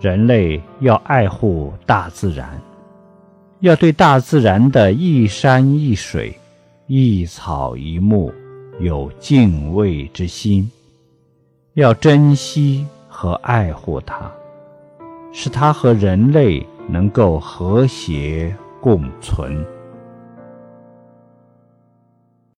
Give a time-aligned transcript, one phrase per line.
[0.00, 2.60] 人类要爱护大自然。
[3.60, 6.34] 要对大自然的一山一水
[6.86, 8.32] 一草一木
[8.80, 10.70] 有敬畏之心。
[11.74, 14.30] 要珍惜和爱护它
[15.32, 19.64] 使它和人类能够和谐共存。